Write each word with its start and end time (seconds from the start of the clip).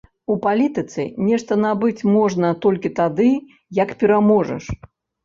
У 0.35 0.35
палітыцы 0.43 1.03
нешта 1.27 1.57
набыць 1.65 2.05
можна 2.15 2.49
толькі 2.63 2.91
тады, 3.01 3.29
як 3.81 3.93
пераможаш. 4.01 4.65